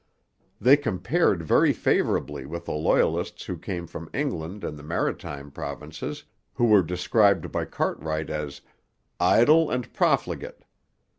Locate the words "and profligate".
9.69-10.63